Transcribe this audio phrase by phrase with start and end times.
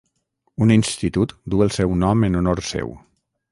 [0.65, 2.99] Un institut duu el seu nom en honor seu.